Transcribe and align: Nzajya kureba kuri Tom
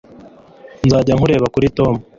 Nzajya 0.85 1.19
kureba 1.21 1.45
kuri 1.53 1.67
Tom 1.77 1.93